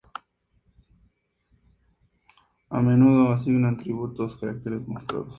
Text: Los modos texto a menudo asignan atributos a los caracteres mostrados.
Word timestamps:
Los 0.01 0.13
modos 0.13 0.21
texto 2.23 2.39
a 2.71 2.81
menudo 2.81 3.29
asignan 3.33 3.75
atributos 3.75 4.19
a 4.19 4.27
los 4.31 4.37
caracteres 4.37 4.87
mostrados. 4.87 5.29